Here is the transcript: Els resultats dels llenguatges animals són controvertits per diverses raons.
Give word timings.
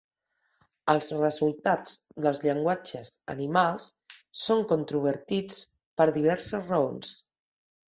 Els 0.93 1.09
resultats 1.17 1.93
dels 2.27 2.41
llenguatges 2.45 3.13
animals 3.35 3.87
són 4.47 4.67
controvertits 4.73 5.63
per 6.01 6.11
diverses 6.19 6.69
raons. 6.75 7.17